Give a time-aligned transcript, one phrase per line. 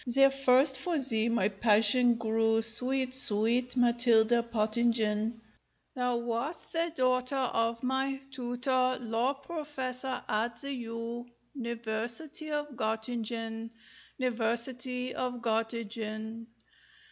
[0.07, 5.39] There first for thee my passion grew, Sweet, sweet Matilda Pottingen!
[5.95, 12.69] Thou wast the daughter of my Tu tor, law professor at the U niversity of
[12.75, 13.69] Gottingen,
[14.17, 16.47] niversity of Gottingen.